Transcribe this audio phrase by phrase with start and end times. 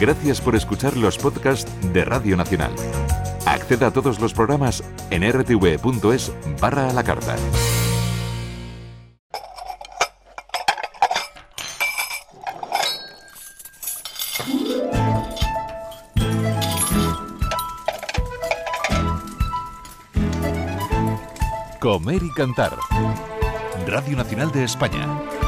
[0.00, 2.70] Gracias por escuchar los podcasts de Radio Nacional.
[3.44, 7.36] Acceda a todos los programas en rtv.es barra a la carta.
[21.78, 22.72] Comer y cantar.
[23.86, 25.39] Radio Nacional de España.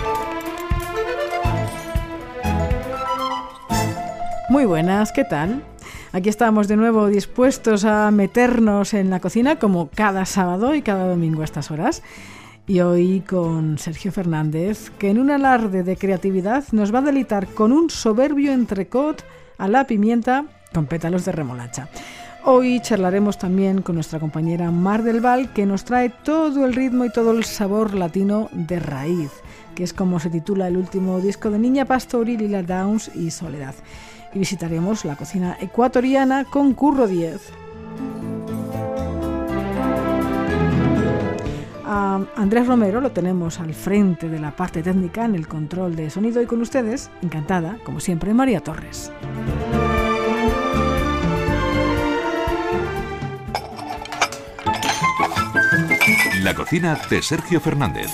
[4.53, 5.65] Muy buenas, ¿qué tal?
[6.13, 11.09] Aquí estamos de nuevo dispuestos a meternos en la cocina como cada sábado y cada
[11.09, 12.03] domingo a estas horas.
[12.67, 17.47] Y hoy con Sergio Fernández, que en un alarde de creatividad nos va a delitar
[17.47, 19.25] con un soberbio entrecot
[19.57, 20.45] a la pimienta
[20.75, 21.89] con pétalos de remolacha.
[22.45, 27.07] Hoy charlaremos también con nuestra compañera Mar del Val, que nos trae todo el ritmo
[27.07, 29.31] y todo el sabor latino de raíz,
[29.75, 33.77] que es como se titula el último disco de Niña Pastori, Lila Downs y Soledad
[34.35, 37.53] y visitaremos la cocina ecuatoriana con Curro 10.
[41.85, 46.09] A Andrés Romero lo tenemos al frente de la parte técnica en el control de
[46.09, 49.13] sonido y con ustedes, encantada, como siempre, María Torres.
[56.43, 58.11] La cocina de Sergio Fernández.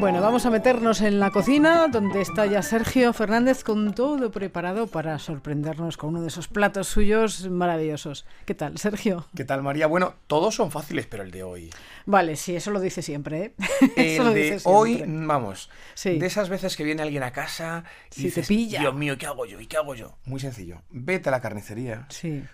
[0.00, 4.86] Bueno, vamos a meternos en la cocina donde está ya Sergio Fernández con todo preparado
[4.86, 8.24] para sorprendernos con uno de esos platos suyos maravillosos.
[8.46, 9.26] ¿Qué tal, Sergio?
[9.36, 9.86] ¿Qué tal, María?
[9.86, 11.68] Bueno, todos son fáciles, pero el de hoy.
[12.06, 13.44] Vale, sí, eso lo dice siempre.
[13.44, 13.54] ¿eh?
[13.96, 15.68] El de hoy, vamos,
[16.02, 17.84] de esas veces que viene alguien a casa
[18.16, 18.80] y dices, pilla.
[18.80, 19.60] Dios mío, ¿qué hago yo?
[19.60, 20.16] ¿Y qué hago yo?
[20.24, 20.80] Muy sencillo.
[20.88, 22.08] Vete a la carnicería,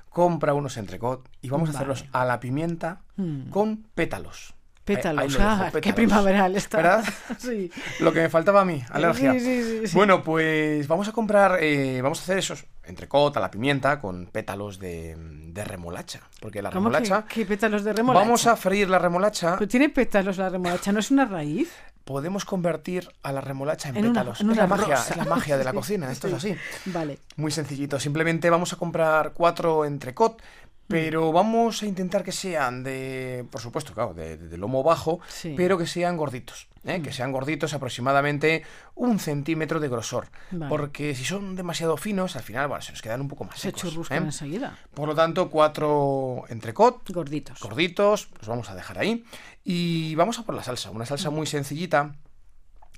[0.09, 3.51] compra unos entrecot y vamos a hacerlos a la pimienta mm.
[3.51, 4.57] con pétalos.
[4.95, 6.77] Pétalos, ah, qué primaveral está.
[6.77, 7.05] ¿Verdad?
[7.39, 7.73] sí.
[7.99, 9.33] Lo que me faltaba a mí, alergia.
[9.33, 13.51] Sí, sí, bueno, pues vamos a comprar, eh, vamos a hacer esos entrecot a la
[13.51, 16.21] pimienta con pétalos de, de remolacha.
[16.41, 17.25] Porque la remolacha.
[17.29, 18.25] ¿Qué, pétalos de remolacha?
[18.25, 19.57] Vamos a freír la remolacha.
[19.59, 21.73] Pero tiene pétalos la remolacha, ¿no es una raíz?
[22.05, 24.41] Podemos convertir a la remolacha en, pétalos.
[24.41, 26.55] es, la magia, es la magia de la cocina, esto es así.
[26.85, 27.19] Vale.
[27.35, 27.99] Muy sencillito.
[27.99, 30.41] Simplemente vamos a comprar cuatro entrecot
[30.89, 35.21] pero vamos a intentar que sean de, por supuesto, claro, de, lomo bajo,
[35.57, 36.69] pero que sean gorditos.
[36.85, 37.03] ¿eh?
[37.03, 38.63] Que sean gorditos aproximadamente
[38.95, 40.29] un centímetro de grosor.
[40.69, 43.93] Porque si son demasiado finos, al final bueno, se nos quedan un poco más secos.
[44.07, 44.19] Se ¿eh?
[44.19, 44.79] enseguida.
[44.95, 47.09] Por lo tanto, cuatro entrecot.
[47.11, 47.61] Gorditos.
[47.61, 49.25] Gorditos, los vamos a dejar ahí.
[49.65, 50.91] Y vamos a por la salsa.
[50.91, 52.15] Una salsa muy sencillita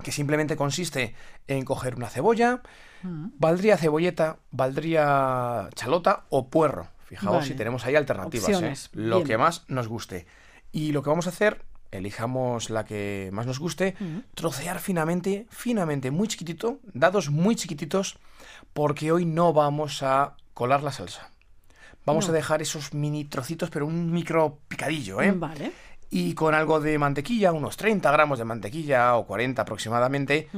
[0.02, 1.14] que simplemente consiste
[1.48, 2.62] en coger una cebolla,
[3.02, 8.74] valdría cebolleta, valdría chalota o puerro Fijaos si tenemos ahí alternativas, ¿eh?
[8.92, 10.26] lo que más nos guste.
[10.72, 13.96] Y lo que vamos a hacer, elijamos la que más nos guste,
[14.34, 18.18] trocear finamente, finamente, muy chiquitito, dados muy chiquititos,
[18.74, 21.30] porque hoy no vamos a colar la salsa.
[22.04, 25.32] Vamos a dejar esos mini trocitos, pero un micro picadillo, ¿eh?
[25.32, 25.72] Vale
[26.10, 30.48] y con algo de mantequilla, unos 30 gramos de mantequilla o 40 aproximadamente,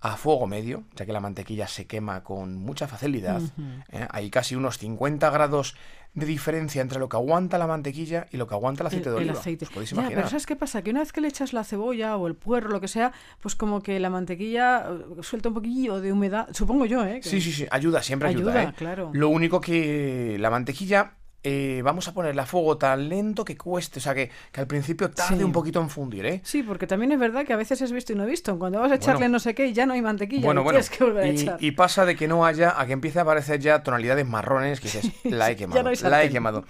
[0.00, 3.42] a fuego medio, ya que la mantequilla se quema con mucha facilidad.
[3.90, 4.06] ¿eh?
[4.10, 5.74] Hay casi unos 50 grados
[6.14, 9.16] de diferencia entre lo que aguanta la mantequilla y lo que aguanta el aceite de
[9.16, 9.32] oliva.
[9.32, 9.66] aceite.
[9.66, 10.16] podéis imaginar?
[10.16, 10.82] pero ¿sabes qué pasa?
[10.82, 13.54] Que una vez que le echas la cebolla o el puerro, lo que sea, pues
[13.54, 17.20] como que la mantequilla eh, suelta un poquillo de humedad, supongo yo, ¿eh?
[17.22, 18.74] Sí, sí, sí, ayuda, siempre ayuda, ayuda ¿eh?
[18.76, 19.10] claro.
[19.12, 23.98] Lo único que la mantequilla eh, vamos a ponerle a fuego tan lento que cueste,
[23.98, 26.40] o sea, que, al principio tarde un poquito en fundir, ¿eh?
[26.44, 28.58] Sí, porque también es verdad que a veces es visto y no visto.
[28.58, 30.78] Cuando vas a echarle no sé qué y ya no hay mantequilla, bueno, bueno.
[30.90, 31.56] que volver a y, echar.
[31.58, 34.88] y, pasa de que no haya a que empiece a aparecer ya tonalidades marrones que
[34.88, 36.64] dices, la he quemado, la he quemado.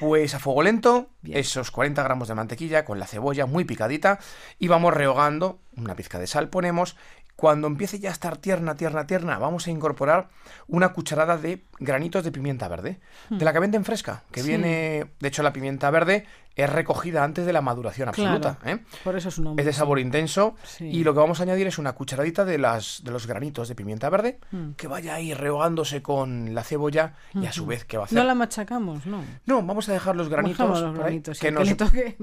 [0.00, 4.20] Pues a fuego lento, esos 40 gramos de mantequilla con la cebolla muy picadita
[4.58, 6.96] y vamos rehogando, una pizca de sal ponemos
[7.38, 10.28] cuando empiece ya a estar tierna, tierna, tierna, vamos a incorporar
[10.66, 12.98] una cucharada de granitos de pimienta verde,
[13.30, 16.26] de la que venden fresca, que viene, de hecho la pimienta verde
[16.58, 18.58] es recogida antes de la maduración absoluta.
[18.64, 18.78] ¿eh?
[19.04, 19.62] Por eso es un nombre.
[19.62, 23.02] Es de sabor intenso y lo que vamos a añadir es una cucharadita de, las,
[23.04, 24.72] de los granitos de pimienta verde mm.
[24.72, 28.18] que vaya ahí rehogándose con la cebolla y a su vez que va a hacer...
[28.18, 29.22] No la machacamos, ¿no?
[29.46, 30.80] No, vamos a dejar los granitos...
[30.80, 31.68] Los granitos que, nos...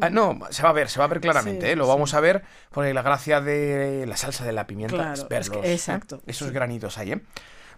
[0.01, 1.75] Ah, no, se va a ver, se va a ver claramente, ¿eh?
[1.77, 5.13] lo vamos a ver por la gracia de la salsa de la pimienta.
[5.13, 6.21] Claro, exacto.
[6.25, 7.21] Esos granitos ahí, ¿eh?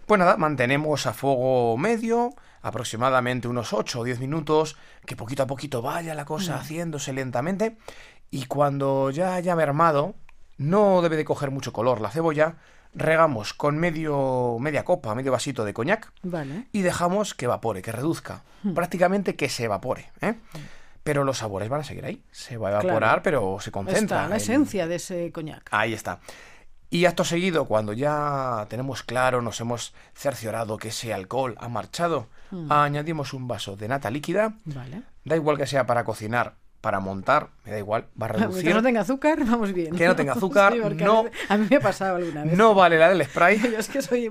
[0.08, 2.30] Pues nada, mantenemos a fuego medio,
[2.62, 4.76] aproximadamente unos 8 o 10 minutos,
[5.06, 6.58] que poquito a poquito vaya la cosa mm.
[6.60, 7.78] haciéndose lentamente.
[8.30, 10.14] Y cuando ya haya mermado,
[10.56, 12.56] no debe de coger mucho color la cebolla,
[12.94, 16.66] regamos con medio, media copa, medio vasito de coñac vale.
[16.72, 18.72] y dejamos que evapore, que reduzca, mm.
[18.74, 20.10] prácticamente que se evapore.
[20.20, 20.34] ¿eh?
[21.08, 22.22] pero los sabores van a seguir ahí.
[22.30, 23.22] Se va a evaporar, Claro.
[23.22, 24.02] pero se concentra.
[24.02, 25.66] Está la en- esencia de ese coñac.
[25.70, 26.20] Ahí está.
[26.90, 32.26] Y acto seguido, cuando ya tenemos claro, nos hemos cerciorado que ese alcohol ha marchado,
[32.50, 32.72] Mm.
[32.72, 34.54] añadimos un vaso de nata líquida.
[34.64, 35.02] Vale.
[35.24, 38.74] Da igual que sea para cocinar, para montar, me da igual, va a Que reducir.
[38.74, 39.94] no tenga azúcar, vamos bien.
[39.94, 42.56] Que no tenga azúcar, Sí, no- A, veces- a mí me ha pasado alguna vez.
[42.56, 43.58] No vale la del spray.
[43.72, 44.30] Yo es que soy...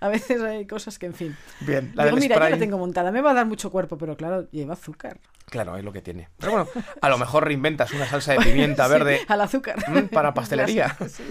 [0.00, 1.36] A veces hay cosas que, en fin...
[1.60, 2.50] Bien, la Digo, del mira, spray.
[2.50, 5.18] yo la tengo montada, me va a dar mucho cuerpo, pero claro, lleva azúcar.
[5.46, 6.28] Claro, es lo que tiene.
[6.38, 6.68] Pero bueno,
[7.00, 9.76] a lo mejor reinventas una salsa de pimienta Sí, verde al azúcar.
[9.88, 10.94] mm, para pastelería.
[11.08, 11.24] Sí.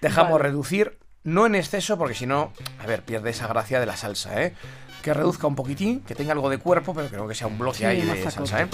[0.00, 0.44] Dejamos Vale.
[0.44, 4.42] reducir, no en exceso, porque si no, a ver, pierde esa gracia de la salsa,
[4.42, 4.54] ¿eh?
[5.02, 7.78] Que reduzca un poquitín, que tenga algo de cuerpo, pero creo que sea un bloque
[7.78, 8.68] Sí, ahí de salsa, ¿eh?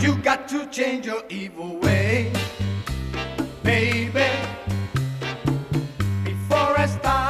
[0.00, 2.30] You got to change your evil way,
[3.62, 4.30] baby.
[6.24, 7.27] Before I start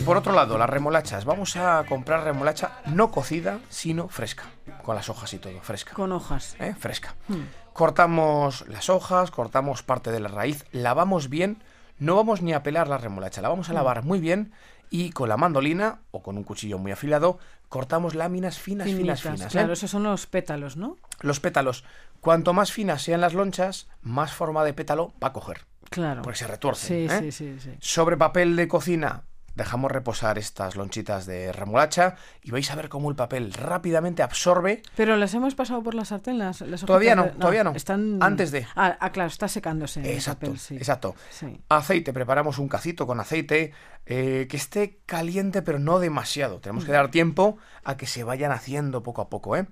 [0.00, 1.24] Eh, por otro lado, las remolachas.
[1.24, 4.44] Vamos a comprar remolacha no cocida, sino fresca.
[4.82, 5.92] Con las hojas y todo, fresca.
[5.94, 6.56] Con hojas.
[6.58, 6.74] ¿eh?
[6.78, 7.14] Fresca.
[7.28, 7.42] Hmm.
[7.72, 11.62] Cortamos las hojas, cortamos parte de la raíz, lavamos bien.
[11.98, 13.72] No vamos ni a pelar la remolacha, la vamos Hmm.
[13.72, 14.52] a lavar muy bien
[14.90, 17.38] y con la mandolina o con un cuchillo muy afilado
[17.68, 19.52] cortamos láminas finas, Finitas, finas, finas.
[19.54, 19.58] ¿eh?
[19.58, 20.96] Claro, esos son los pétalos, ¿no?
[21.20, 21.84] Los pétalos,
[22.20, 26.22] cuanto más finas sean las lonchas, más forma de pétalo va a coger, Claro.
[26.22, 27.08] porque se retuercen.
[27.08, 27.18] Sí, ¿eh?
[27.20, 27.76] sí, sí, sí.
[27.78, 29.22] Sobre papel de cocina
[29.60, 34.82] dejamos reposar estas lonchitas de remolacha y vais a ver cómo el papel rápidamente absorbe.
[34.96, 37.72] Pero las hemos pasado por la sartén, las, las Todavía no, de- todavía no.
[37.72, 38.18] Están...
[38.22, 38.66] Antes de.
[38.74, 40.76] Ah, ah, claro, está secándose el Exacto, papel, sí.
[40.76, 41.14] exacto.
[41.30, 41.60] Sí.
[41.68, 43.72] Aceite, preparamos un cacito con aceite
[44.06, 46.60] eh, que esté caliente pero no demasiado.
[46.60, 49.56] Tenemos que dar tiempo a que se vayan haciendo poco a poco.
[49.56, 49.66] ¿eh?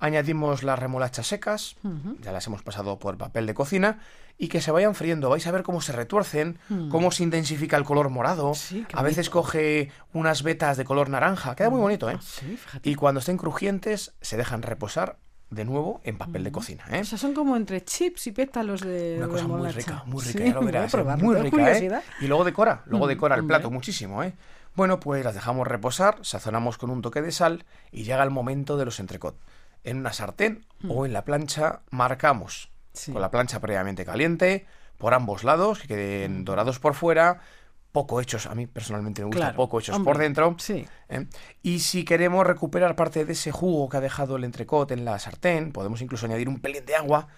[0.00, 1.76] Añadimos las remolachas secas,
[2.22, 3.98] ya las hemos pasado por papel de cocina,
[4.38, 5.28] y que se vayan friendo.
[5.28, 6.58] Vais a ver cómo se retuercen,
[6.90, 8.52] cómo se intensifica el color morado.
[8.52, 8.54] Mm.
[8.54, 9.42] Sí, a veces bonito.
[9.42, 11.54] coge unas vetas de color naranja.
[11.54, 12.14] Queda muy bonito, ¿eh?
[12.16, 12.88] Ah, sí, fíjate.
[12.88, 15.18] Y cuando estén crujientes, se dejan reposar
[15.50, 16.84] de nuevo en papel de cocina.
[16.90, 17.00] ¿eh?
[17.00, 19.76] O sea, son como entre chips y pétalos de Una cosa muy remolacha.
[19.78, 21.04] rica, muy rica, Sí, ya lo voy a verás, ¿eh?
[21.22, 21.72] muy rica.
[21.78, 22.00] ¿eh?
[22.20, 23.56] Y luego decora, luego Mm, decora el hombre.
[23.58, 24.32] plato muchísimo, ¿eh?
[24.76, 28.76] Bueno, pues las dejamos reposar, sazonamos con un toque de sal y llega el momento
[28.76, 29.36] de los entrecot.
[29.84, 32.70] En una sartén o en la plancha marcamos.
[32.92, 33.12] Sí.
[33.12, 34.66] con la plancha previamente caliente
[34.98, 37.40] por ambos lados, que queden dorados por fuera,
[37.92, 40.56] poco hechos, a mí personalmente me gusta Claro, poco hechos hombre, por dentro.
[40.58, 40.86] Sí.
[41.08, 41.26] ¿eh?
[41.62, 45.18] Y si queremos recuperar parte de ese jugo que ha dejado el entrecot en la
[45.18, 47.28] sartén, podemos incluso añadir un pelín de agua.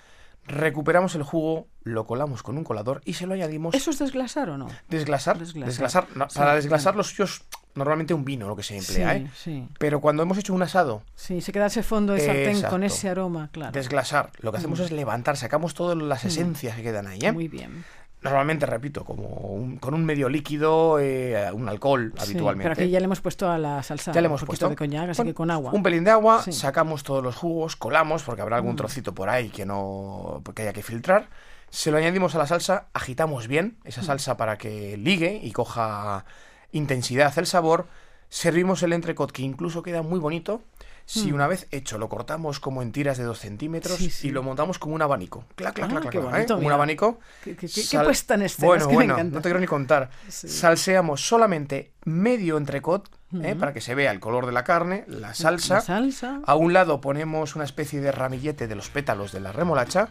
[0.45, 3.75] Recuperamos el jugo, lo colamos con un colador y se lo añadimos.
[3.75, 4.67] ¿Eso es desglasar o no?
[4.89, 5.39] Desglasar.
[5.39, 5.69] Desglasar.
[5.69, 6.07] Desglasar.
[6.17, 6.99] no, Sí, para desglasar claro.
[6.99, 9.31] los suyos, normalmente un vino, lo que se emplea, sí, ¿eh?
[9.35, 9.69] sí.
[9.79, 12.71] Pero cuando hemos hecho un asado, Sí, se queda ese fondo de sartén Exacto.
[12.71, 13.73] con ese aroma, claro.
[13.73, 17.33] desglasar, lo que hacemos es levantar, sacamos todas las esencias que quedan ahí, ¿eh?
[17.33, 17.35] Mm.
[17.35, 17.85] Muy bien.
[18.23, 22.63] Normalmente, repito, como un- con un medio líquido, eh, un alcohol Sí, habitualmente.
[22.71, 24.69] pero aquí ya le hemos puesto a la salsa Ya le un hemos poquito puesto
[24.69, 25.73] de coñac, así que con agua.
[25.73, 26.45] Un pelín de agua.
[26.47, 26.53] Mm.
[26.53, 30.73] sacamos todos los jugos, colamos, porque habrá algún trocito por ahí que no que haya
[30.73, 31.31] que filtrar.
[31.71, 33.89] Se lo añadimos a la salsa, agitamos bien Mm.
[33.89, 36.25] esa salsa para que ligue y coja
[36.73, 37.87] intensidad el sabor.
[38.29, 40.63] Servimos el entrecot, que incluso queda muy bonito.
[41.05, 43.97] Si una vez hecho lo cortamos como en tiras de 2 centímetros.
[43.99, 44.29] Sí, sí.
[44.29, 45.45] y lo montamos como un abanico.
[45.57, 46.47] Clac, clac, Ah, clac, clac, qué clac, ¿eh?
[46.47, 47.19] Como un abanico.
[47.45, 49.35] Qué- qué- qué Sal- puesta en escena, Bueno, es que me bueno, encanta.
[49.35, 50.11] no te quiero ni contar.
[50.29, 50.49] Sí.
[50.49, 53.11] Salseamos solamente medio entrecot
[53.43, 53.55] ¿eh?
[53.59, 55.75] para que se vea el color de la carne, la salsa.
[55.77, 56.41] La salsa.
[56.47, 60.09] A un lado ponemos una especie de ramillete de los pétalos de la remolacha.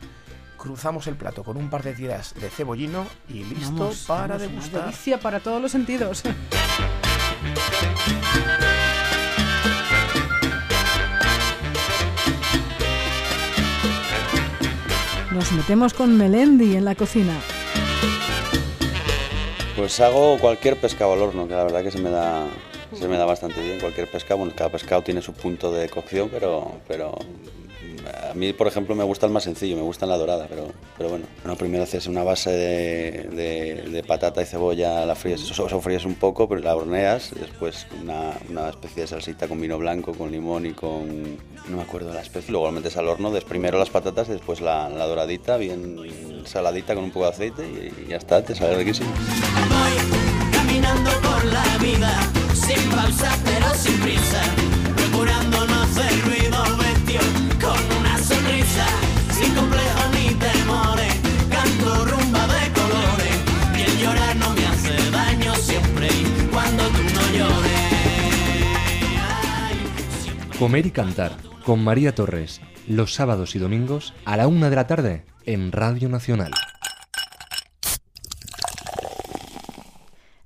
[0.61, 4.43] Cruzamos el plato con un par de tiras de cebollino y listo Vamos, para vamos,
[4.43, 4.83] una degustar.
[4.83, 6.21] delicia para todos los sentidos.
[15.31, 17.33] Nos metemos con Melendi en la cocina.
[19.75, 22.45] Pues hago cualquier pescado al horno, que la verdad que se me da,
[22.93, 23.79] se me da bastante bien.
[23.79, 27.17] Cualquier pescado, bueno, cada pescado tiene su punto de cocción, pero, pero
[28.29, 31.09] a mí, por ejemplo, me gusta el más sencillo, me gusta la dorada, pero, pero
[31.09, 31.25] bueno.
[31.57, 33.23] Primero haces una base de,
[33.91, 38.31] de- patata y cebolla, la fríes, so- sofríes un poco, pero la horneas, después una,
[38.49, 41.35] una especie de salsita con vino blanco, con limón y con...
[41.69, 44.31] no me acuerdo la especie, luego lo metes al horno, des primero las patatas y
[44.31, 48.43] después la, la doradita, bien saladita con un poco de aceite y, y ya está,
[48.43, 49.09] te sale riquísimo.
[49.69, 52.19] Voy caminando por la vida,
[52.53, 54.41] sin pausa pero sin prisa,
[70.61, 71.31] Comer y cantar
[71.65, 76.07] con María Torres los sábados y domingos a la una de la tarde en Radio
[76.07, 76.51] Nacional.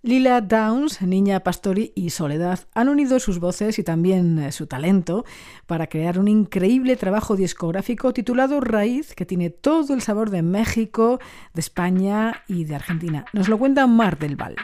[0.04, 5.26] Lila Downs, Niña Pastori y Soledad han unido sus voces y también eh, su talento
[5.68, 11.20] para crear un increíble trabajo discográfico titulado Raíz, que tiene todo el sabor de México,
[11.54, 13.26] de España y de Argentina.
[13.34, 14.56] Nos lo cuenta Mar del Val.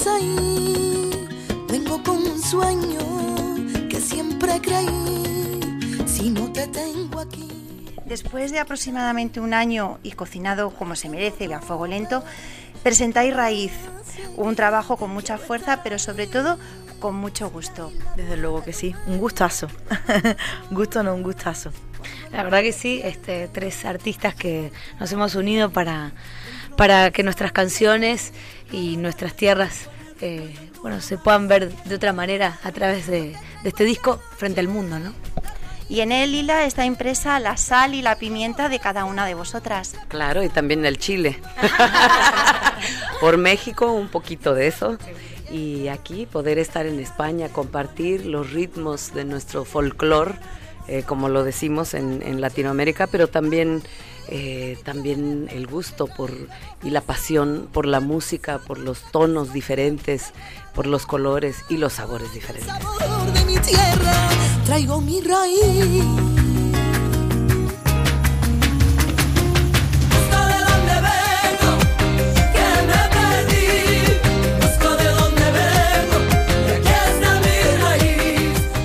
[0.00, 1.28] Estás ahí?
[1.68, 5.60] Vengo con un sueño que siempre creí.
[6.06, 7.48] Si no te tengo aquí.
[8.06, 12.24] Después de aproximadamente un año y cocinado como se merece y a fuego lento,
[12.82, 13.72] presentáis Raíz,
[14.36, 16.58] un trabajo con mucha fuerza, pero sobre todo
[16.98, 17.92] con mucho gusto.
[18.16, 19.68] Desde luego que sí, un gustazo.
[20.70, 21.72] Gusto no, un gustazo.
[22.32, 26.12] La verdad que sí, este, tres artistas que nos hemos unido para,
[26.80, 28.32] para que nuestras canciones
[28.72, 29.90] y nuestras tierras
[30.22, 34.60] eh, bueno, se puedan ver de otra manera a través de, de este disco frente
[34.60, 35.12] al mundo, ¿no?
[35.90, 39.34] Y en él, Lila, está impresa la sal y la pimienta de cada una de
[39.34, 39.94] vosotras.
[40.08, 41.38] Claro, y también el chile.
[43.20, 44.96] Por México un poquito de eso.
[45.50, 50.32] Y aquí poder estar en España, compartir los ritmos de nuestro folclore,
[50.88, 53.82] eh, como lo decimos en, en Latinoamérica, pero también,
[54.30, 56.32] eh, también el gusto por,
[56.82, 60.32] y la pasión por la música, por los tonos diferentes,
[60.74, 62.72] por los colores y los sabores diferentes.
[62.72, 64.28] Sabor de mi tierra,
[64.64, 66.04] traigo mi raíz.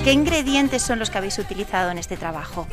[0.06, 2.68] ¿Qué ingredientes son los que habéis utilizado en este trabajo?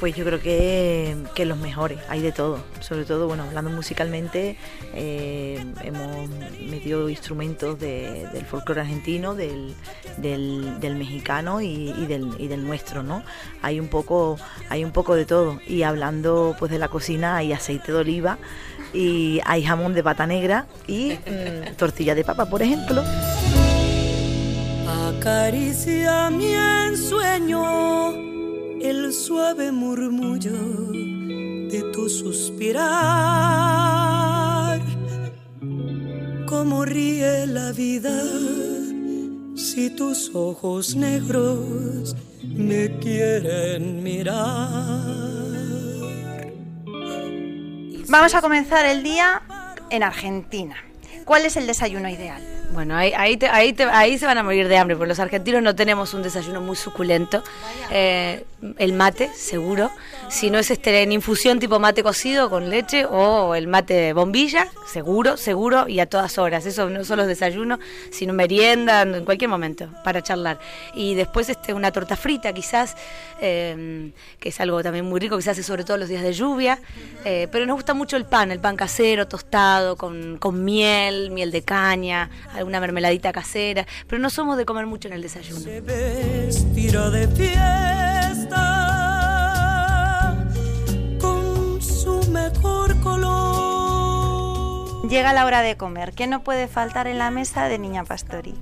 [0.00, 2.58] Pues yo creo que, que los mejores, hay de todo.
[2.80, 4.58] Sobre todo, bueno, hablando musicalmente,
[4.92, 6.28] eh, hemos
[6.68, 9.74] metido instrumentos de- del folclore argentino, del,
[10.18, 13.22] del, mexicano y, y del, y del nuestro, ¿no?
[13.62, 14.36] Hay un poco,
[14.68, 15.58] hay un poco de todo.
[15.66, 18.36] Y hablando pues de la cocina, hay aceite de oliva
[18.92, 23.02] y hay jamón de pata negra y mm, tortilla de papa, por ejemplo.
[24.86, 28.33] Acaricia mi ensueño
[28.84, 32.84] el suave murmullo de tu suspirar.
[36.46, 38.22] Cómo ríe la vida
[39.56, 45.24] si tus ojos negros me quieren mirar.
[48.08, 49.42] Vamos a comenzar el día
[49.88, 50.76] en Argentina.
[51.24, 52.53] ¿Cuál es el desayuno ideal?
[52.72, 55.20] Bueno, ahí, ahí, te- ahí, te- ahí se van a morir de hambre, porque los
[55.20, 57.42] argentinos no tenemos un desayuno muy suculento.
[57.90, 58.44] Eh,
[58.78, 59.90] el mate, seguro.
[60.34, 64.66] Si no es este en infusión tipo mate cocido con leche o el mate bombilla,
[64.84, 66.66] seguro, seguro y a todas horas.
[66.66, 67.78] Eso no solo es desayuno,
[68.10, 70.58] sino merienda, en cualquier momento, para charlar.
[70.92, 72.96] Y después este una torta frita quizás,
[73.40, 74.10] eh,
[74.40, 76.80] que es algo también muy rico, que se hace sobre todo los días de lluvia.
[77.24, 81.52] Eh, pero nos gusta mucho el pan, el pan casero, tostado, con, con miel, miel
[81.52, 83.86] de caña, alguna mermeladita casera.
[84.08, 85.60] Pero no somos de comer mucho en el desayuno.
[85.60, 86.50] Se de
[93.04, 95.08] color.
[95.08, 96.14] Llega la hora de comer.
[96.14, 98.54] ¿Qué no puede faltar en la mesa de Niña Pastori?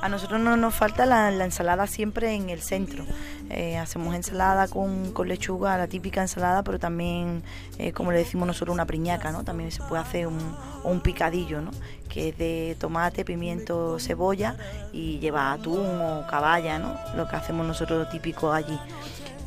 [0.00, 3.04] A nosotros no nos falta la, la ensalada siempre en el centro.
[3.50, 7.42] Eh, hacemos ensalada con, con lechuga, la típica ensalada, pero también,
[7.78, 9.42] eh, como le decimos nosotros, una priñaca, ¿no?
[9.42, 10.38] También se puede hacer un,
[10.84, 11.70] un picadillo, ¿no?
[12.08, 14.54] Que es de tomate, pimiento, cebolla
[14.92, 16.94] y lleva atún o caballa, ¿no?
[17.16, 18.78] Lo que hacemos nosotros típico allí.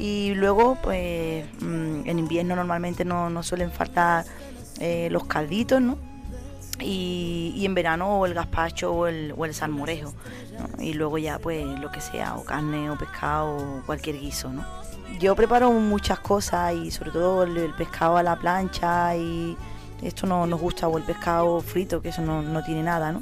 [0.02, 4.26] Y luego, pues, mm, en invierno normalmente no, no suelen faltar
[4.80, 5.96] eh, los calditos, ¿no?
[6.80, 10.12] y, en verano o el gazpacho o el, o el salmorejo.
[10.80, 14.50] Y luego ya pues lo que sea, o carne o pescado o cualquier guiso.
[14.50, 14.66] ¿no?
[15.20, 19.56] Yo preparo muchas cosas y sobre todo el, el pescado a la plancha y
[20.02, 23.22] esto no nos gusta, o el pescado frito, que eso no, no tiene nada, ¿no?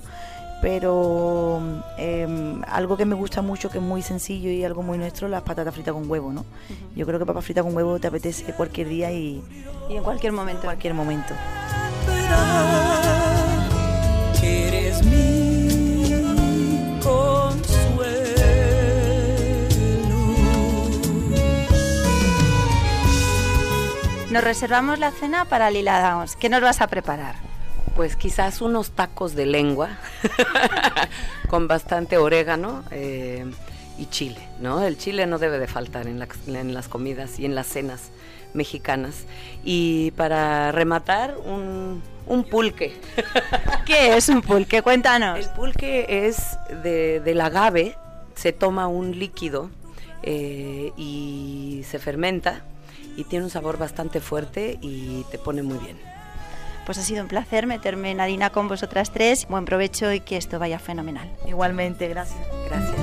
[0.62, 1.62] Pero
[1.98, 5.42] em, algo que me gusta mucho, que es muy sencillo y algo muy nuestro, las
[5.44, 6.46] patatas fritas con huevo, ¿no?
[6.96, 9.42] Yo creo que papas fritas con huevo te apetece cualquier día y,
[9.90, 10.64] Y en cualquier momento.
[10.64, 11.34] cualquier momento.
[14.44, 15.40] eres mi.
[24.32, 26.36] Nos reservamos la cena para Lila Downs.
[26.36, 27.49] ¿Qué nos vas a preparar?
[28.00, 29.90] Pues quizás unos tacos de lengua
[31.50, 33.44] con bastante orégano eh,
[33.98, 34.82] y chile, ¿no?
[34.86, 38.12] El chile no debe de faltar en, la- en las comidas y en las cenas
[38.54, 39.26] mexicanas.
[39.66, 42.96] Y para rematar, un, un pulque.
[43.86, 44.82] ¿Qué es un pulque?
[44.82, 45.38] Cuéntanos.
[45.38, 46.38] El pulque es
[46.82, 47.98] de, del agave,
[48.34, 49.72] se toma un líquido
[50.24, 52.62] eh, y se fermenta
[53.18, 55.98] y tiene un sabor bastante fuerte y te pone muy bien.
[56.90, 59.48] Pues ha sido un placer meterme en harina con vosotras tres.
[59.48, 61.30] Buen provecho y que esto vaya fenomenal.
[61.48, 62.40] Igualmente, gracias.
[62.68, 62.98] Gracias.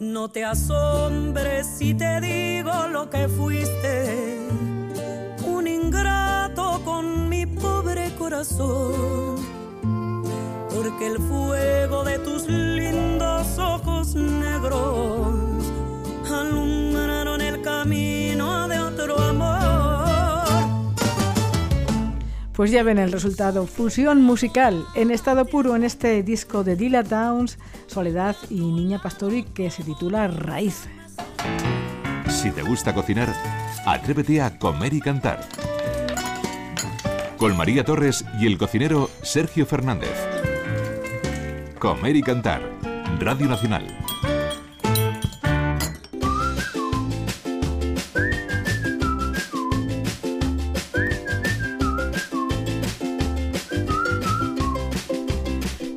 [0.00, 4.38] No te asombres si te digo lo que fuiste,
[5.44, 9.36] un ingrato con mi pobre corazón,
[10.74, 15.25] porque el fuego de tus lindos ojos negros
[22.56, 27.02] Pues ya ven el resultado, fusión musical en estado puro en este disco de Dila
[27.02, 30.88] Downs, Soledad y Niña Pastori que se titula Raíz.
[32.30, 33.28] Si te gusta cocinar,
[33.84, 35.46] atrévete a comer y cantar.
[37.36, 40.16] Con María Torres y el cocinero Sergio Fernández.
[41.78, 42.62] Comer y cantar.
[43.20, 44.05] Radio Nacional.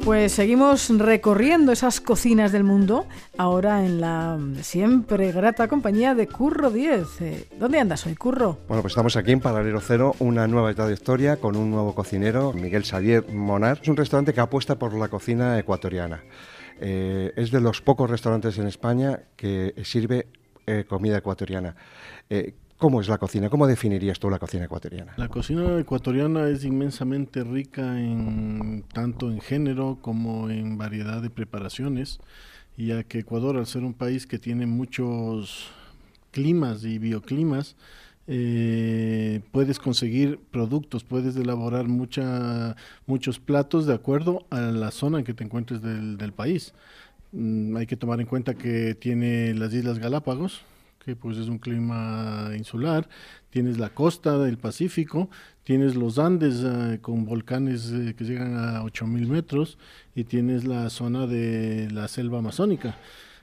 [0.03, 3.05] Pues seguimos recorriendo esas cocinas del mundo,
[3.37, 7.21] ahora en la siempre grata compañía de Curro 10.
[7.21, 8.57] Eh, ¿Dónde andas hoy, Curro?
[8.67, 12.83] Bueno, pues estamos aquí en Paralelo Cero, una nueva trayectoria con un nuevo cocinero, Miguel
[12.83, 13.79] Xavier Monar.
[13.81, 16.23] Es un restaurante que apuesta por la cocina ecuatoriana.
[16.79, 20.27] Eh, es de los pocos restaurantes en España que sirve
[20.65, 21.75] eh, comida ecuatoriana.
[22.29, 23.49] Eh, ¿Cómo es la cocina?
[23.49, 25.13] ¿Cómo definirías tú la cocina ecuatoriana?
[25.17, 32.21] La cocina ecuatoriana es inmensamente rica en tanto en género como en variedad de preparaciones,
[32.77, 35.67] ya que Ecuador, al ser un país que tiene muchos
[36.31, 37.75] climas y bioclimas,
[38.27, 45.25] eh, puedes conseguir productos, puedes elaborar mucha, muchos platos de acuerdo a la zona en
[45.25, 46.73] que te encuentres del, del país.
[47.33, 50.61] Mm, hay que tomar en cuenta que tiene las Islas Galápagos,
[51.09, 53.09] que pues es un clima insular,
[53.49, 55.27] tienes la costa del Pacífico,
[55.63, 59.79] tienes los Andes eh, con volcanes eh, que llegan a 8000 metros
[60.13, 62.95] y tienes la zona de la selva amazónica.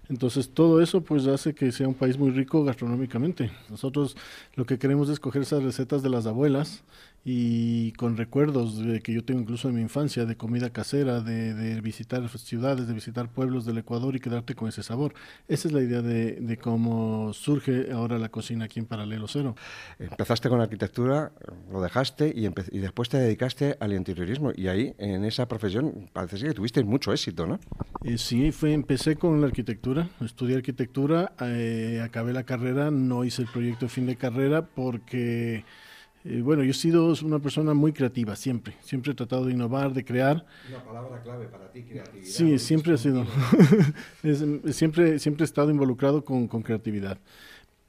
[0.09, 3.51] Entonces todo eso pues hace que sea un país muy rico gastronómicamente.
[3.69, 4.17] Nosotros
[4.55, 6.85] lo que queremos es coger esas recetas de las abuelas
[7.29, 11.55] y con recuerdos de que yo tengo incluso de mi infancia, de comida casera, de,
[11.55, 15.13] de visitar ciudades, de visitar pueblos del Ecuador y quedarte con ese sabor.
[15.49, 19.57] Esa es la idea de, de cómo surge ahora la cocina aquí en Paralelo Cero.
[19.99, 21.33] Empezaste con arquitectura,
[21.73, 24.53] lo dejaste y, y después te dedicaste al interiorismo.
[24.55, 27.59] Y ahí, en esa profesión, parece que tuviste mucho éxito, ¿no?
[28.05, 33.43] Eh, sí, fue, empecé con la arquitectura, estudié arquitectura, eh, acabé la carrera, no hice
[33.43, 35.65] el proyecto de fin de carrera porque,
[36.29, 39.93] eh, bueno, yo he sido una persona muy creativa, siempre, siempre he tratado de innovar,
[39.93, 40.45] de crear.
[40.69, 42.27] Una palabra clave para ti, creatividad.
[42.27, 43.25] Sí, siempre ha sido,
[44.23, 44.45] es-
[44.77, 47.19] siempre, siempre he estado involucrado con, con creatividad.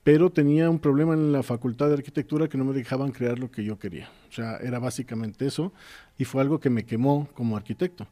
[0.04, 3.52] Pero tenía un problema en la facultad de arquitectura que no me dejaban crear lo
[3.52, 4.10] que yo quería.
[4.30, 5.74] O sea, era básicamente eso
[6.18, 8.08] y fue algo que me quemó como arquitecto.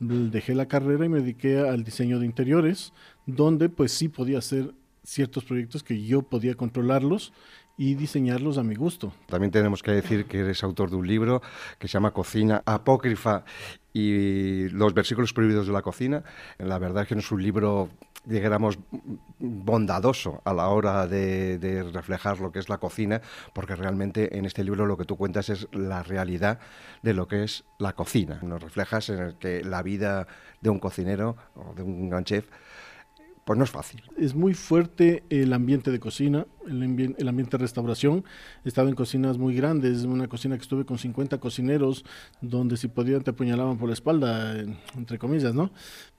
[0.00, 2.92] Dejé la carrera y me dediqué al diseño de interiores,
[3.26, 7.32] donde pues sí podía hacer ciertos proyectos que yo podía controlarlos
[7.80, 9.10] y diseñarlos a mi gusto.
[9.26, 11.40] También tenemos que decir que eres autor de un libro
[11.78, 13.42] que se llama Cocina Apócrifa
[13.94, 16.22] y los versículos prohibidos de la cocina.
[16.58, 17.88] La verdad es que no es un libro,
[18.26, 18.78] digamos,
[19.38, 23.22] bondadoso a la hora de, de reflejar lo que es la cocina,
[23.54, 26.58] porque realmente en este libro lo que tú cuentas es la realidad
[27.02, 28.40] de lo que es la cocina.
[28.42, 30.26] Nos reflejas en el que la vida
[30.60, 32.44] de un cocinero o de un gran chef
[33.50, 34.00] pues no es fácil.
[34.16, 38.22] Es muy fuerte el ambiente de cocina, el, ambien- el ambiente de restauración.
[38.64, 42.04] He estado en cocinas muy grandes, una cocina que estuve con 50 cocineros,
[42.40, 45.72] donde si podían te apuñalaban por la espalda, en- entre comillas, ¿no?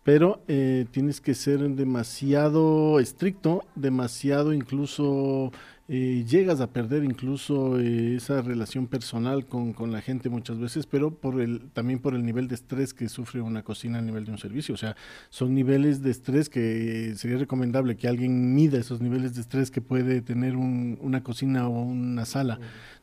[0.04, 5.54] Pero eh, tienes que ser demasiado estricto, demasiado incluso,
[5.88, 10.86] eh, llegas a perder incluso eh, esa relación personal con, con la gente muchas veces,
[10.86, 14.24] pero por el, también por el nivel de estrés que sufre una cocina a nivel
[14.26, 14.74] de un servicio.
[14.74, 14.96] O sea,
[15.30, 19.82] son niveles de estrés que sería recomendable que alguien mida esos niveles de estrés que
[19.82, 22.60] puede tener un- una cocina o una sala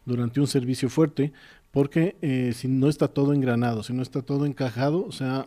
[0.06, 1.32] durante un servicio fuerte,
[1.70, 5.46] porque eh, si no está todo engranado, si no está todo encajado, o sea,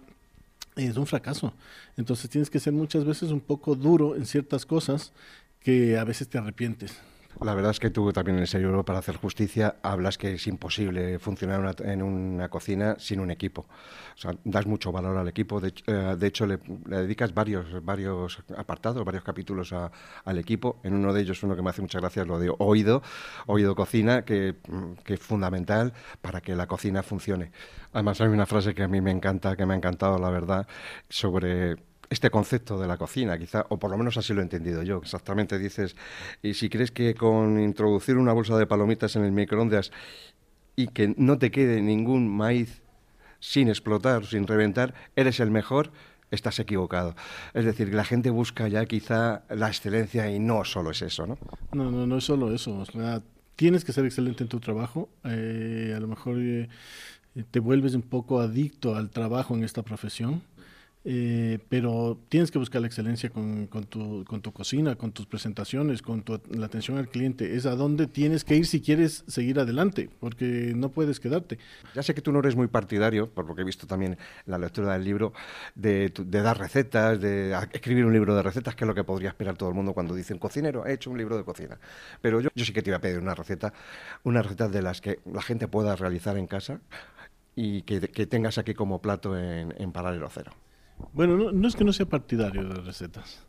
[0.75, 1.53] es un fracaso.
[1.97, 5.11] Entonces tienes que ser muchas veces un poco duro en ciertas cosas
[5.61, 6.99] que a veces te arrepientes.
[7.39, 10.45] La verdad es que tú también en ese libro, para hacer justicia, hablas que es
[10.47, 13.61] imposible funcionar una- en una cocina sin un equipo.
[14.15, 15.59] O sea, das mucho valor al equipo.
[15.59, 19.91] De, eh, de hecho, le, le dedicas varios, varios apartados, varios capítulos a-
[20.25, 20.79] al equipo.
[20.83, 23.01] En uno de ellos, uno que me hace mucha gracia, es lo de oído,
[23.47, 27.51] oído cocina, que, mm, que es fundamental para que la cocina funcione.
[27.93, 30.67] Además, hay una frase que a mí me encanta, que me ha encantado, la verdad,
[31.09, 31.77] sobre
[32.11, 34.97] este concepto de la cocina, quizá, o por lo menos así lo he entendido yo.
[34.97, 35.95] Exactamente dices,
[36.43, 39.91] y si crees que con introducir una bolsa de palomitas en el microondas
[40.75, 42.81] y que no te quede ningún maíz
[43.39, 45.91] sin explotar, sin reventar, eres el mejor,
[46.31, 47.15] estás equivocado.
[47.53, 51.37] Es decir, la gente busca ya quizá la excelencia y no solo es eso, ¿no?
[51.71, 52.83] No, no, no es solo eso.
[53.55, 55.07] tienes que ser excelente en tu trabajo.
[55.23, 56.67] eh, a lo mejor eh,
[57.51, 60.41] te vuelves un poco adicto al trabajo en esta profesión.
[61.03, 66.01] Eh, pero tienes que buscar la excelencia con, tu, con tu cocina, con tus presentaciones,
[66.01, 67.55] con tu, la atención al cliente.
[67.55, 71.57] Es a donde tienes que ir si quieres seguir adelante, porque no puedes quedarte.
[71.95, 74.59] Ya sé que tú no eres muy partidario, por lo que he visto también la
[74.59, 75.33] lectura del libro,
[75.73, 79.29] de, de dar recetas, de escribir un libro de recetas, que es lo que podría
[79.29, 81.79] esperar todo el mundo cuando dicen cocinero, he hecho un libro de cocina.
[82.21, 83.73] Pero yo, yo sí que te iba a pedir una receta,
[84.23, 86.79] una receta de las que la gente pueda realizar en casa
[87.55, 90.51] y que, que tengas aquí como plato en, en paralelo cero.
[91.13, 93.45] Bueno, no, no es que no sea partidario de recetas.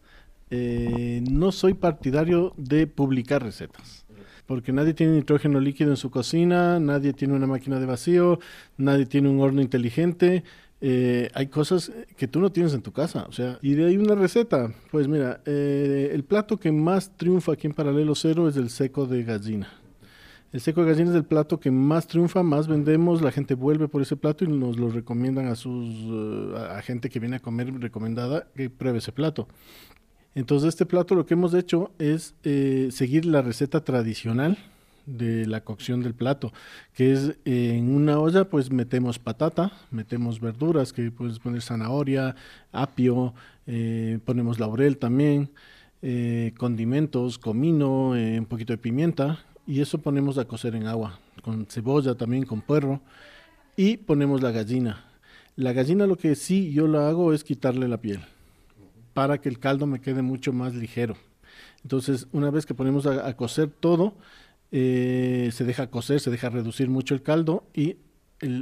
[0.51, 4.05] Eh, no soy partidario de publicar recetas.
[4.47, 8.39] Porque nadie tiene nitrógeno líquido en su cocina, nadie tiene una máquina de vacío,
[8.77, 10.45] nadie tiene un horno inteligente.
[10.85, 13.25] eh, hay cosas que tú no tienes en tu casa.
[13.29, 14.75] O sea, y de ahí una receta.
[14.91, 19.07] Pues mira, eh, el plato que más triunfa aquí en Paralelo Cero es el seco
[19.07, 19.69] de gallina.
[20.53, 23.89] El seco de gallina es el plato que más triunfa, más vendemos, la gente vuelve
[23.89, 27.41] por ese plato y nos lo recomiendan a sus eh, a gente que viene a
[27.41, 29.49] comer recomendada que pruebe ese plato.
[30.35, 34.59] Entonces este plato lo que hemos hecho es eh, seguir la receta tradicional
[35.07, 36.53] de la cocción del plato,
[36.95, 42.37] que es eh, en una olla pues metemos patata, metemos verduras, que puedes poner zanahoria,
[42.73, 43.33] apio,
[43.67, 45.51] eh, ponemos laurel también,
[46.59, 52.15] condimentos, comino, un poquito de pimienta, y eso ponemos a cocer en agua, con cebolla
[52.15, 53.01] también, con puerro,
[53.77, 55.05] y ponemos la gallina.
[55.57, 58.21] La gallina lo que sí yo lo hago es quitarle la piel,
[59.15, 61.17] para que el caldo me quede mucho más ligero.
[61.83, 64.15] Entonces, una vez que ponemos a, a cocer todo,
[64.75, 67.97] eh, se deja cocer, se deja reducir mucho el caldo y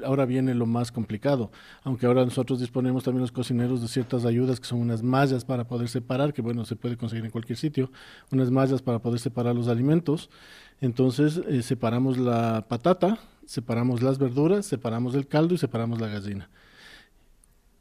[0.05, 1.51] ahora viene lo más complicado.
[1.83, 5.65] Aunque ahora nosotros disponemos también los cocineros de ciertas ayudas que son unas mallas para
[5.65, 7.91] poder separar, que bueno, se puede conseguir en cualquier sitio,
[8.31, 10.31] unas mallas para poder separar los alimentos.
[10.81, 16.49] Entonces, eh, separamos la patata, separamos las verduras, separamos el caldo y separamos la gallina.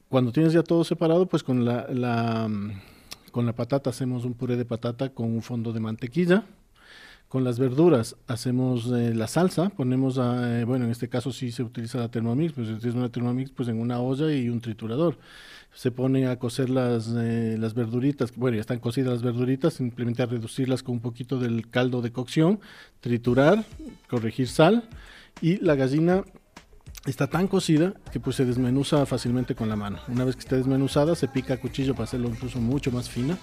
[0.10, 2.72] Cuando tienes ya todo separado, pues con la, la, mm,
[3.32, 6.46] con la patata hacemos un puré de patata con un fondo de mantequilla.
[7.30, 11.52] Con las verduras hacemos eh, la salsa, ponemos, a, eh, bueno, en este caso sí
[11.52, 14.62] se utiliza la Thermomix, pues si tienes una Thermomix, pues en una olla y un
[14.62, 15.16] triturador.
[15.72, 20.24] Se ponen a cocer las, eh, las verduritas, bueno, ya están cocidas las verduritas, simplemente
[20.24, 22.62] a reducirlas con un poquito del caldo de cocción,
[23.00, 23.64] triturar,
[24.10, 24.90] corregir sal
[25.40, 26.24] y la gallina
[27.06, 30.00] está tan cocida que pues se desmenuza fácilmente con la mano.
[30.08, 33.38] Una vez que esté desmenuzada se pica a cuchillo para hacerlo incluso mucho más fina.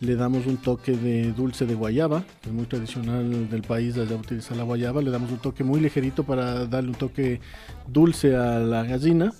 [0.00, 4.14] Le damos un toque de dulce de guayaba, que es muy tradicional del país allá
[4.16, 5.00] utiliza la guayaba.
[5.00, 7.40] Le damos un toque muy ligerito para darle un toque
[7.88, 9.32] dulce a la gallina.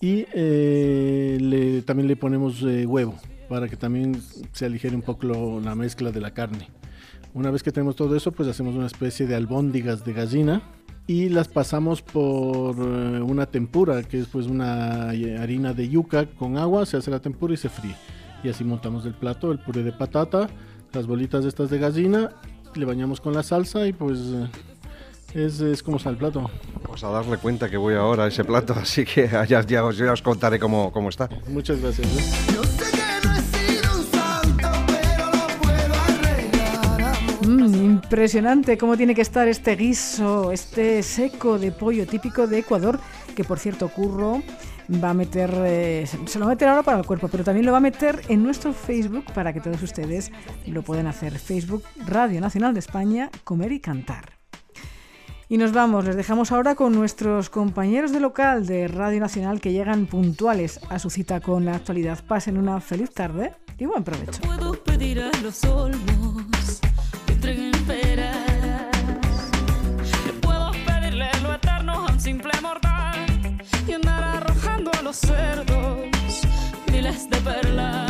[0.00, 3.14] Y eh, le- también le ponemos eh, huevo
[3.48, 4.20] para que también
[4.52, 6.68] se aligere un poco lo- la mezcla de la carne.
[7.32, 10.60] Una vez que tenemos todo eso, pues hacemos una especie de albóndigas de gallina
[11.06, 16.26] y las pasamos por eh, una tempura, que es pues una eh, harina de yuca
[16.26, 17.94] con agua, se hace la tempura y se fríe.
[18.42, 20.48] Y así montamos el plato, el puré de patata,
[20.92, 22.30] las bolitas estas de gallina,
[22.74, 24.18] le bañamos con la salsa y pues
[25.34, 26.50] es, es como está el plato.
[26.82, 29.96] Vamos a darle cuenta que voy ahora a ese plato, así que ya, ya os,
[29.96, 31.28] ya os contaré cómo, cómo está.
[31.48, 32.06] Muchas gracias.
[32.06, 32.66] ¿eh?
[37.46, 42.98] Mm, impresionante cómo tiene que estar este guiso, este seco de pollo típico de Ecuador,
[43.34, 44.42] que por cierto Curro
[44.90, 47.66] va a meter, eh, se lo va a meter ahora para el cuerpo, pero también
[47.66, 50.32] lo va a meter en nuestro Facebook para que todos ustedes
[50.66, 51.38] lo puedan hacer.
[51.38, 54.36] Facebook Radio Nacional de España, Comer y Cantar.
[55.48, 59.72] Y nos vamos, les dejamos ahora con nuestros compañeros de local de Radio Nacional que
[59.72, 62.18] llegan puntuales a su cita con la actualidad.
[62.26, 64.40] Pasen una feliz tarde y buen provecho.
[64.42, 66.80] Puedo pedir a los olmos
[67.26, 68.36] que entreguen peras.
[70.40, 72.95] Puedo pedirle lo eterno a un simple mortal
[75.06, 76.42] los cerdos,
[76.90, 78.05] miles de perlas.